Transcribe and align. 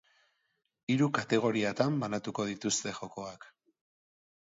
Hiru 0.93 1.09
kategoriatan 1.17 2.01
banatuko 2.07 2.49
dituzte 2.53 2.99
jokoak 3.01 3.51